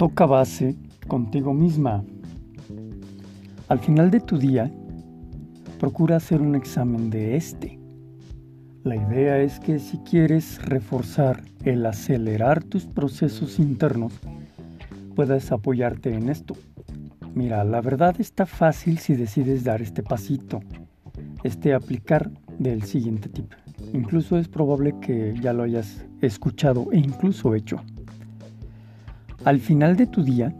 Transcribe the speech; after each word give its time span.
Toca 0.00 0.24
base 0.24 0.76
contigo 1.08 1.52
misma. 1.52 2.02
Al 3.68 3.78
final 3.80 4.10
de 4.10 4.20
tu 4.20 4.38
día, 4.38 4.72
procura 5.78 6.16
hacer 6.16 6.40
un 6.40 6.54
examen 6.54 7.10
de 7.10 7.36
este. 7.36 7.78
La 8.82 8.96
idea 8.96 9.38
es 9.42 9.60
que 9.60 9.78
si 9.78 9.98
quieres 9.98 10.64
reforzar 10.64 11.42
el 11.66 11.84
acelerar 11.84 12.64
tus 12.64 12.86
procesos 12.86 13.58
internos, 13.58 14.14
puedas 15.14 15.52
apoyarte 15.52 16.14
en 16.14 16.30
esto. 16.30 16.54
Mira, 17.34 17.62
la 17.64 17.82
verdad 17.82 18.18
está 18.22 18.46
fácil 18.46 18.96
si 19.00 19.14
decides 19.16 19.64
dar 19.64 19.82
este 19.82 20.02
pasito, 20.02 20.60
este 21.44 21.74
aplicar 21.74 22.30
del 22.58 22.84
siguiente 22.84 23.28
tipo. 23.28 23.54
Incluso 23.92 24.38
es 24.38 24.48
probable 24.48 24.94
que 25.02 25.34
ya 25.38 25.52
lo 25.52 25.64
hayas 25.64 26.06
escuchado 26.22 26.88
e 26.90 26.96
incluso 26.96 27.54
hecho. 27.54 27.82
Al 29.44 29.58
final 29.58 29.96
de 29.96 30.06
tu 30.06 30.22
día 30.22 30.54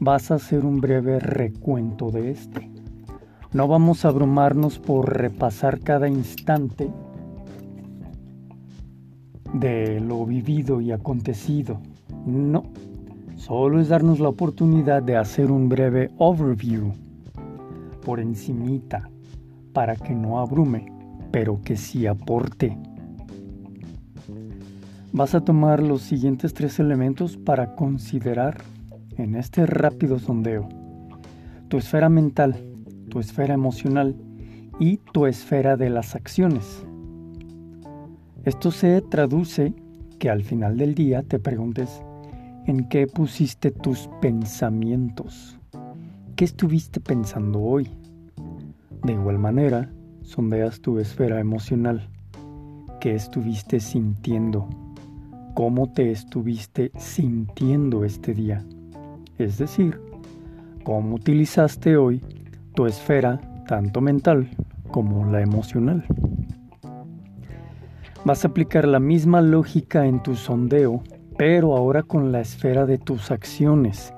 vas 0.00 0.30
a 0.30 0.36
hacer 0.36 0.64
un 0.64 0.80
breve 0.80 1.20
recuento 1.20 2.10
de 2.10 2.30
este. 2.30 2.70
No 3.52 3.68
vamos 3.68 4.04
a 4.04 4.08
abrumarnos 4.08 4.78
por 4.78 5.14
repasar 5.14 5.80
cada 5.80 6.08
instante 6.08 6.90
de 9.52 10.00
lo 10.00 10.24
vivido 10.24 10.80
y 10.80 10.90
acontecido. 10.90 11.78
No, 12.24 12.64
solo 13.36 13.78
es 13.78 13.88
darnos 13.88 14.20
la 14.20 14.30
oportunidad 14.30 15.02
de 15.02 15.18
hacer 15.18 15.50
un 15.50 15.68
breve 15.68 16.10
overview 16.16 16.92
por 18.06 18.20
encimita 18.20 19.10
para 19.74 19.96
que 19.96 20.14
no 20.14 20.40
abrume, 20.40 20.90
pero 21.30 21.60
que 21.60 21.76
sí 21.76 22.06
aporte 22.06 22.74
vas 25.14 25.36
a 25.36 25.42
tomar 25.42 25.80
los 25.80 26.02
siguientes 26.02 26.54
tres 26.54 26.80
elementos 26.80 27.36
para 27.36 27.76
considerar 27.76 28.56
en 29.16 29.36
este 29.36 29.64
rápido 29.64 30.18
sondeo. 30.18 30.68
Tu 31.68 31.78
esfera 31.78 32.08
mental, 32.08 32.56
tu 33.10 33.20
esfera 33.20 33.54
emocional 33.54 34.16
y 34.80 34.96
tu 35.12 35.26
esfera 35.26 35.76
de 35.76 35.88
las 35.88 36.16
acciones. 36.16 36.84
Esto 38.44 38.72
se 38.72 39.00
traduce 39.02 39.72
que 40.18 40.30
al 40.30 40.42
final 40.42 40.76
del 40.78 40.96
día 40.96 41.22
te 41.22 41.38
preguntes 41.38 42.02
en 42.66 42.88
qué 42.88 43.06
pusiste 43.06 43.70
tus 43.70 44.10
pensamientos. 44.20 45.56
¿Qué 46.34 46.44
estuviste 46.44 46.98
pensando 46.98 47.60
hoy? 47.60 47.88
De 49.04 49.12
igual 49.12 49.38
manera, 49.38 49.92
sondeas 50.22 50.80
tu 50.80 50.98
esfera 50.98 51.38
emocional. 51.38 52.08
¿Qué 53.00 53.14
estuviste 53.14 53.78
sintiendo? 53.78 54.83
Cómo 55.54 55.90
te 55.92 56.10
estuviste 56.10 56.90
sintiendo 56.98 58.04
este 58.04 58.34
día. 58.34 58.64
Es 59.38 59.58
decir, 59.58 60.00
cómo 60.82 61.14
utilizaste 61.14 61.96
hoy 61.96 62.20
tu 62.74 62.86
esfera 62.86 63.40
tanto 63.66 64.00
mental 64.00 64.50
como 64.90 65.24
la 65.30 65.40
emocional. 65.40 66.04
Vas 68.24 68.44
a 68.44 68.48
aplicar 68.48 68.86
la 68.86 68.98
misma 69.00 69.40
lógica 69.40 70.06
en 70.06 70.22
tu 70.22 70.34
sondeo, 70.34 71.02
pero 71.38 71.76
ahora 71.76 72.02
con 72.02 72.32
la 72.32 72.40
esfera 72.40 72.84
de 72.84 72.98
tus 72.98 73.30
acciones. 73.30 74.12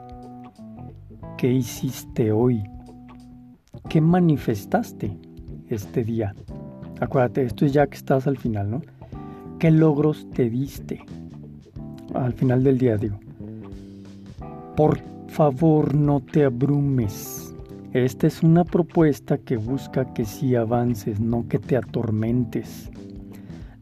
¿Qué 1.37 1.53
hiciste 1.53 2.33
hoy? 2.33 2.63
¿Qué 3.91 4.01
manifestaste 4.01 5.19
este 5.69 6.03
día? 6.03 6.35
Acuérdate, 7.01 7.43
esto 7.43 7.67
es 7.67 7.73
ya 7.75 7.87
que 7.87 7.97
estás 7.97 8.27
al 8.27 8.39
final, 8.39 8.71
¿no? 8.71 8.83
¿Qué 9.59 9.71
logros 9.71 10.29
te 10.31 10.49
diste? 10.49 11.05
Al 12.25 12.33
final 12.33 12.65
del 12.65 12.79
día, 12.79 12.97
digo. 12.97 13.19
Por 14.77 14.99
favor, 15.29 15.95
no 15.95 16.21
te 16.21 16.45
abrumes. 16.45 17.55
Esta 17.93 18.27
es 18.27 18.43
una 18.43 18.65
propuesta 18.65 19.39
que 19.39 19.57
busca 19.57 20.13
que 20.13 20.25
sí 20.25 20.55
avances, 20.55 21.21
no 21.21 21.47
que 21.49 21.59
te 21.59 21.77
atormentes. 21.77 22.91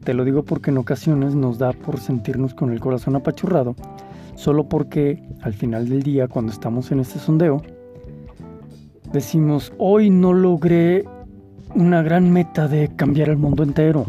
Te 0.03 0.13
lo 0.13 0.23
digo 0.23 0.43
porque 0.43 0.69
en 0.69 0.77
ocasiones 0.77 1.35
nos 1.35 1.57
da 1.57 1.73
por 1.73 1.99
sentirnos 1.99 2.53
con 2.53 2.71
el 2.71 2.79
corazón 2.79 3.15
apachurrado, 3.15 3.75
solo 4.35 4.69
porque 4.69 5.21
al 5.41 5.53
final 5.53 5.89
del 5.89 6.03
día, 6.03 6.27
cuando 6.27 6.51
estamos 6.51 6.91
en 6.91 6.99
este 6.99 7.19
sondeo, 7.19 7.61
decimos, 9.11 9.73
hoy 9.77 10.09
no 10.09 10.31
logré 10.31 11.03
una 11.73 12.01
gran 12.03 12.31
meta 12.31 12.67
de 12.67 12.89
cambiar 12.95 13.29
el 13.29 13.37
mundo 13.37 13.63
entero. 13.63 14.05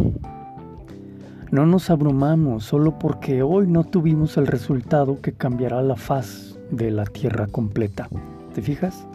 No 1.57 1.65
nos 1.65 1.89
abrumamos 1.89 2.65
solo 2.65 2.99
porque 2.99 3.43
hoy 3.43 3.67
no 3.67 3.83
tuvimos 3.83 4.37
el 4.37 4.47
resultado 4.47 5.23
que 5.23 5.33
cambiará 5.33 5.81
la 5.81 5.97
faz 5.97 6.59
de 6.71 6.91
la 6.91 7.07
tierra 7.07 7.47
completa. 7.47 8.11
¿Te 8.55 8.61
fijas? 8.61 9.09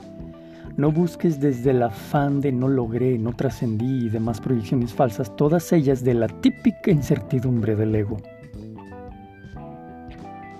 No 0.75 0.91
busques 0.91 1.39
desde 1.39 1.69
el 1.69 1.83
afán 1.83 2.41
de 2.41 2.51
no 2.51 2.67
logré, 2.67 3.19
no 3.19 3.33
trascendí 3.33 4.07
y 4.07 4.09
demás 4.09 4.41
proyecciones 4.41 4.91
falsas, 4.91 5.35
todas 5.35 5.71
ellas 5.71 6.03
de 6.03 6.15
la 6.15 6.27
típica 6.27 6.89
incertidumbre 6.89 7.75
del 7.75 7.93
ego. 7.93 8.17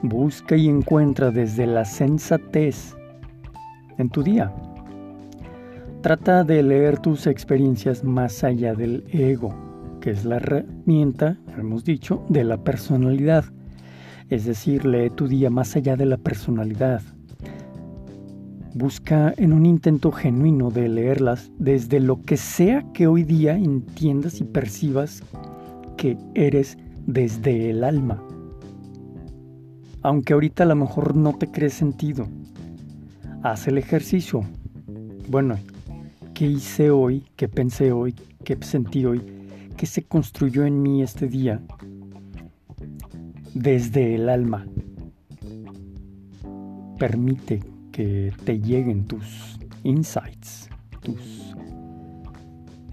Busca 0.04 0.56
y 0.56 0.70
encuentra 0.70 1.32
desde 1.32 1.66
la 1.66 1.84
sensatez 1.84 2.96
en 3.98 4.08
tu 4.12 4.22
día. 4.22 4.54
Trata 6.02 6.44
de 6.44 6.62
leer 6.62 7.00
tus 7.00 7.26
experiencias 7.26 8.04
más 8.04 8.44
allá 8.44 8.76
del 8.76 9.04
ego 9.10 9.71
que 10.02 10.10
es 10.10 10.26
la 10.26 10.38
herramienta, 10.38 11.38
hemos 11.58 11.86
dicho, 11.86 12.26
de 12.28 12.44
la 12.44 12.62
personalidad. 12.64 13.46
Es 14.30 14.46
decir, 14.46 14.84
lee 14.86 15.10
tu 15.12 15.28
día 15.28 15.50
más 15.50 15.76
allá 15.76 15.96
de 15.96 16.06
la 16.06 16.18
personalidad. 16.18 17.02
Busca 18.74 19.34
en 19.38 19.54
un 19.54 19.66
intento 19.66 20.12
genuino 20.12 20.72
de 20.72 20.90
leerlas 20.90 21.52
desde 21.60 22.00
lo 22.00 22.22
que 22.24 22.38
sea 22.38 22.84
que 22.94 23.08
hoy 23.08 23.24
día 23.24 23.56
entiendas 23.56 24.42
y 24.42 24.44
percibas 24.44 25.24
que 25.98 26.18
eres 26.34 26.78
desde 27.06 27.70
el 27.70 27.84
alma. 27.84 28.24
Aunque 30.02 30.34
ahorita 30.34 30.64
a 30.64 30.68
lo 30.68 30.76
mejor 30.76 31.16
no 31.16 31.34
te 31.38 31.48
crees 31.48 31.74
sentido. 31.74 32.28
Haz 33.44 33.68
el 33.68 33.78
ejercicio. 33.78 34.44
Bueno, 35.30 35.58
¿qué 36.34 36.48
hice 36.48 36.90
hoy? 36.90 37.26
¿Qué 37.36 37.48
pensé 37.48 37.92
hoy? 37.92 38.16
¿Qué 38.44 38.58
sentí 38.62 39.06
hoy? 39.06 39.41
Que 39.78 39.86
se 39.86 40.04
construyó 40.04 40.66
en 40.66 40.82
mí 40.82 41.02
este 41.02 41.28
día 41.28 41.62
desde 43.54 44.16
el 44.16 44.30
alma. 44.30 44.66
Permite 46.98 47.62
que 47.92 48.32
te 48.46 48.60
lleguen 48.60 49.06
tus 49.06 49.60
insights, 49.84 50.70
tus 51.02 51.56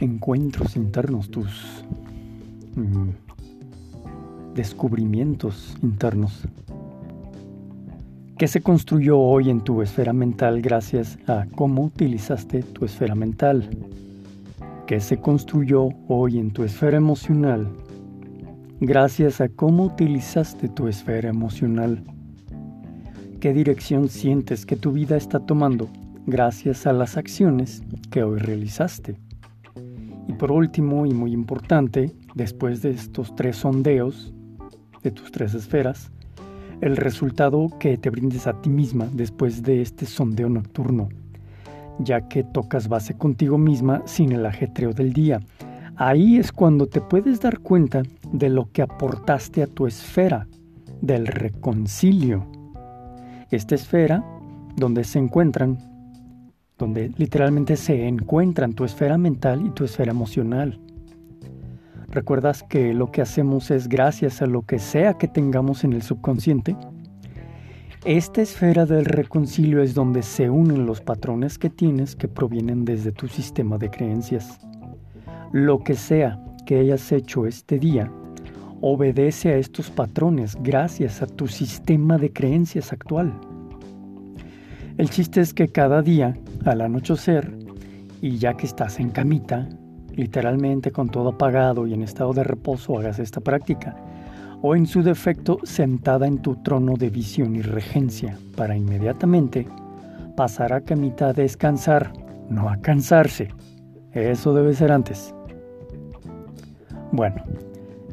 encuentros 0.00 0.76
internos, 0.76 1.30
tus 1.30 1.84
mm, 2.74 3.10
descubrimientos 4.54 5.76
internos. 5.82 6.42
¿Qué 8.38 8.46
se 8.46 8.60
construyó 8.60 9.18
hoy 9.18 9.50
en 9.50 9.62
tu 9.62 9.82
esfera 9.82 10.12
mental 10.12 10.62
gracias 10.62 11.18
a 11.26 11.46
cómo 11.56 11.82
utilizaste 11.82 12.62
tu 12.62 12.84
esfera 12.84 13.16
mental? 13.16 13.68
Que 14.88 15.00
se 15.00 15.18
construyó 15.18 15.90
hoy 16.08 16.38
en 16.38 16.50
tu 16.50 16.64
esfera 16.64 16.96
emocional 16.96 17.68
gracias 18.80 19.38
a 19.42 19.50
cómo 19.50 19.84
utilizaste 19.84 20.70
tu 20.70 20.88
esfera 20.88 21.28
emocional. 21.28 22.02
¿Qué 23.38 23.52
dirección 23.52 24.08
sientes 24.08 24.64
que 24.64 24.76
tu 24.76 24.92
vida 24.92 25.18
está 25.18 25.40
tomando 25.40 25.90
gracias 26.26 26.86
a 26.86 26.94
las 26.94 27.18
acciones 27.18 27.82
que 28.10 28.22
hoy 28.22 28.38
realizaste? 28.38 29.18
Y 30.26 30.32
por 30.32 30.50
último 30.52 31.04
y 31.04 31.12
muy 31.12 31.32
importante, 31.34 32.16
después 32.34 32.80
de 32.80 32.92
estos 32.92 33.34
tres 33.34 33.56
sondeos 33.56 34.32
de 35.02 35.10
tus 35.10 35.30
tres 35.30 35.52
esferas, 35.52 36.10
el 36.80 36.96
resultado 36.96 37.68
que 37.78 37.98
te 37.98 38.08
brindes 38.08 38.46
a 38.46 38.58
ti 38.62 38.70
misma 38.70 39.06
después 39.12 39.62
de 39.62 39.82
este 39.82 40.06
sondeo 40.06 40.48
nocturno 40.48 41.10
ya 41.98 42.28
que 42.28 42.44
tocas 42.44 42.88
base 42.88 43.14
contigo 43.16 43.58
misma 43.58 44.02
sin 44.06 44.32
el 44.32 44.46
ajetreo 44.46 44.92
del 44.92 45.12
día. 45.12 45.40
Ahí 45.96 46.36
es 46.36 46.52
cuando 46.52 46.86
te 46.86 47.00
puedes 47.00 47.40
dar 47.40 47.58
cuenta 47.58 48.02
de 48.32 48.48
lo 48.48 48.70
que 48.70 48.82
aportaste 48.82 49.62
a 49.62 49.66
tu 49.66 49.86
esfera, 49.86 50.46
del 51.00 51.26
reconcilio. 51.26 52.46
Esta 53.50 53.74
esfera, 53.74 54.24
donde 54.76 55.04
se 55.04 55.18
encuentran, 55.18 55.78
donde 56.76 57.10
literalmente 57.16 57.76
se 57.76 58.06
encuentran 58.06 58.74
tu 58.74 58.84
esfera 58.84 59.18
mental 59.18 59.66
y 59.66 59.70
tu 59.70 59.84
esfera 59.84 60.12
emocional. 60.12 60.80
¿Recuerdas 62.10 62.62
que 62.62 62.94
lo 62.94 63.10
que 63.10 63.20
hacemos 63.20 63.70
es 63.70 63.88
gracias 63.88 64.40
a 64.40 64.46
lo 64.46 64.62
que 64.62 64.78
sea 64.78 65.14
que 65.14 65.28
tengamos 65.28 65.84
en 65.84 65.92
el 65.92 66.02
subconsciente? 66.02 66.76
Esta 68.08 68.40
esfera 68.40 68.86
del 68.86 69.04
reconcilio 69.04 69.82
es 69.82 69.92
donde 69.92 70.22
se 70.22 70.48
unen 70.48 70.86
los 70.86 71.02
patrones 71.02 71.58
que 71.58 71.68
tienes 71.68 72.16
que 72.16 72.26
provienen 72.26 72.86
desde 72.86 73.12
tu 73.12 73.28
sistema 73.28 73.76
de 73.76 73.90
creencias. 73.90 74.58
Lo 75.52 75.80
que 75.80 75.92
sea 75.94 76.42
que 76.64 76.78
hayas 76.78 77.12
hecho 77.12 77.44
este 77.44 77.78
día, 77.78 78.10
obedece 78.80 79.50
a 79.50 79.58
estos 79.58 79.90
patrones 79.90 80.56
gracias 80.62 81.20
a 81.20 81.26
tu 81.26 81.48
sistema 81.48 82.16
de 82.16 82.32
creencias 82.32 82.94
actual. 82.94 83.30
El 84.96 85.10
chiste 85.10 85.42
es 85.42 85.52
que 85.52 85.68
cada 85.68 86.00
día, 86.00 86.34
al 86.64 86.80
anochecer, 86.80 87.58
y 88.22 88.38
ya 88.38 88.54
que 88.54 88.64
estás 88.64 89.00
en 89.00 89.10
camita, 89.10 89.68
literalmente 90.16 90.92
con 90.92 91.10
todo 91.10 91.28
apagado 91.28 91.86
y 91.86 91.92
en 91.92 92.00
estado 92.00 92.32
de 92.32 92.42
reposo, 92.42 92.98
hagas 92.98 93.18
esta 93.18 93.42
práctica. 93.42 93.94
O 94.62 94.74
en 94.74 94.86
su 94.86 95.02
defecto, 95.02 95.58
sentada 95.62 96.26
en 96.26 96.38
tu 96.38 96.56
trono 96.56 96.96
de 96.96 97.10
visión 97.10 97.54
y 97.54 97.62
regencia, 97.62 98.38
para 98.56 98.76
inmediatamente 98.76 99.66
pasar 100.36 100.72
a 100.72 100.80
camita 100.80 101.28
a 101.28 101.32
descansar, 101.32 102.12
no 102.48 102.68
a 102.68 102.76
cansarse. 102.78 103.48
Eso 104.12 104.54
debe 104.54 104.74
ser 104.74 104.90
antes. 104.90 105.34
Bueno, 107.12 107.42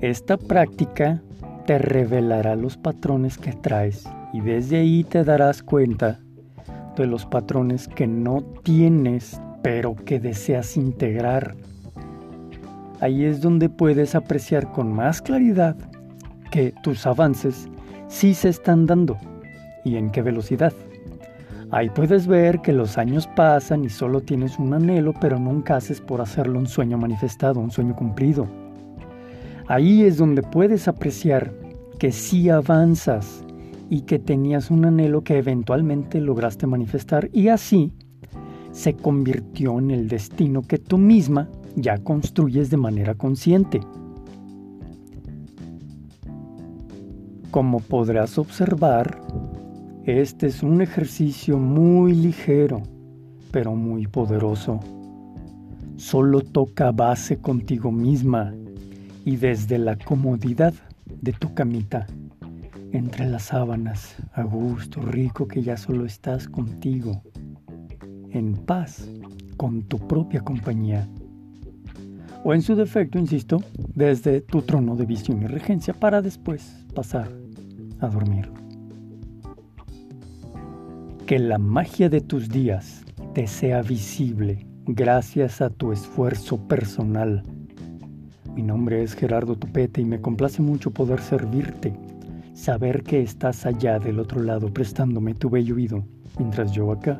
esta 0.01 0.37
práctica 0.37 1.21
te 1.65 1.79
revelará 1.79 2.55
los 2.55 2.77
patrones 2.77 3.37
que 3.37 3.53
traes 3.53 4.07
y 4.33 4.41
desde 4.41 4.77
ahí 4.77 5.03
te 5.03 5.23
darás 5.23 5.63
cuenta 5.63 6.19
de 6.95 7.07
los 7.07 7.25
patrones 7.25 7.87
que 7.87 8.07
no 8.07 8.43
tienes 8.63 9.41
pero 9.65 9.95
que 9.95 10.19
deseas 10.19 10.77
integrar. 10.77 11.55
Ahí 13.01 13.25
es 13.25 13.41
donde 13.41 13.67
puedes 13.67 14.13
apreciar 14.13 14.71
con 14.71 14.93
más 14.93 15.23
claridad 15.23 15.75
que 16.55 16.73
tus 16.83 17.05
avances 17.05 17.67
sí 18.07 18.33
se 18.33 18.47
están 18.47 18.85
dando 18.85 19.17
y 19.83 19.97
en 19.97 20.09
qué 20.09 20.21
velocidad. 20.21 20.71
Ahí 21.69 21.89
puedes 21.89 22.27
ver 22.27 22.61
que 22.61 22.71
los 22.71 22.97
años 22.97 23.27
pasan 23.27 23.83
y 23.83 23.89
solo 23.89 24.21
tienes 24.21 24.57
un 24.57 24.73
anhelo, 24.73 25.13
pero 25.19 25.37
nunca 25.37 25.75
haces 25.75 25.99
por 25.99 26.21
hacerlo 26.21 26.57
un 26.57 26.67
sueño 26.67 26.97
manifestado, 26.97 27.59
un 27.59 27.71
sueño 27.71 27.93
cumplido. 27.93 28.47
Ahí 29.67 30.03
es 30.03 30.15
donde 30.15 30.43
puedes 30.43 30.87
apreciar 30.87 31.51
que 31.99 32.13
sí 32.13 32.49
avanzas 32.49 33.43
y 33.89 34.03
que 34.03 34.17
tenías 34.17 34.71
un 34.71 34.85
anhelo 34.85 35.25
que 35.25 35.37
eventualmente 35.37 36.21
lograste 36.21 36.67
manifestar 36.67 37.29
y 37.33 37.49
así 37.49 37.91
se 38.71 38.93
convirtió 38.93 39.77
en 39.77 39.91
el 39.91 40.07
destino 40.07 40.61
que 40.61 40.77
tú 40.77 40.97
misma 40.97 41.49
ya 41.75 41.97
construyes 41.97 42.69
de 42.69 42.77
manera 42.77 43.13
consciente. 43.13 43.81
Como 47.55 47.79
podrás 47.79 48.37
observar, 48.37 49.21
este 50.03 50.47
es 50.47 50.61
un 50.61 50.81
ejercicio 50.81 51.57
muy 51.57 52.13
ligero, 52.13 52.83
pero 53.49 53.73
muy 53.73 54.07
poderoso. 54.07 54.81
Solo 55.95 56.41
toca 56.41 56.91
base 56.91 57.37
contigo 57.37 57.93
misma 57.93 58.53
y 59.23 59.37
desde 59.37 59.77
la 59.77 59.97
comodidad 59.97 60.73
de 61.05 61.31
tu 61.31 61.53
camita, 61.53 62.07
entre 62.91 63.25
las 63.29 63.43
sábanas, 63.43 64.17
a 64.33 64.43
gusto, 64.43 64.99
rico 64.99 65.47
que 65.47 65.63
ya 65.63 65.77
solo 65.77 66.05
estás 66.05 66.49
contigo, 66.49 67.21
en 68.31 68.51
paz 68.65 69.09
con 69.55 69.83
tu 69.83 69.97
propia 69.97 70.41
compañía. 70.41 71.07
O 72.43 72.53
en 72.53 72.61
su 72.61 72.75
defecto, 72.75 73.17
insisto, 73.17 73.63
desde 73.93 74.41
tu 74.41 74.61
trono 74.61 74.97
de 74.97 75.05
visión 75.05 75.41
y 75.41 75.47
regencia 75.47 75.93
para 75.93 76.21
después 76.21 76.85
pasar 76.93 77.44
a 77.99 78.07
dormir. 78.07 78.49
Que 81.25 81.39
la 81.39 81.57
magia 81.57 82.09
de 82.09 82.21
tus 82.21 82.49
días 82.49 83.03
te 83.33 83.47
sea 83.47 83.81
visible 83.81 84.65
gracias 84.85 85.61
a 85.61 85.69
tu 85.69 85.91
esfuerzo 85.91 86.57
personal 86.67 87.43
mi 88.55 88.63
nombre 88.63 89.03
es 89.03 89.15
Gerardo 89.15 89.57
Tupete 89.57 89.99
y 89.99 90.05
me 90.05 90.21
complace 90.21 90.61
mucho 90.61 90.89
poder 90.89 91.19
servirte, 91.19 91.93
saber 92.53 93.03
que 93.03 93.21
estás 93.21 93.65
allá 93.65 93.99
del 93.99 94.17
otro 94.17 94.41
lado 94.41 94.73
prestándome 94.73 95.33
tu 95.33 95.49
bello 95.49 95.75
oído, 95.75 96.05
mientras 96.39 96.71
yo 96.71 96.89
acá 96.89 97.19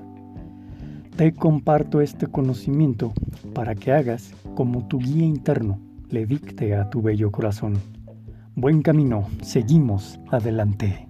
te 1.18 1.33
comparto 1.33 2.00
este 2.00 2.27
conocimiento 2.27 3.12
para 3.54 3.75
que 3.75 3.92
hagas 3.92 4.33
como 4.56 4.88
tu 4.88 4.98
guía 4.98 5.25
interno 5.25 5.77
le 6.10 6.25
dicte 6.25 6.74
a 6.74 6.89
tu 6.89 7.01
bello 7.01 7.30
corazón. 7.31 7.74
Buen 8.57 8.81
camino, 8.84 9.28
seguimos 9.42 10.18
adelante. 10.31 11.10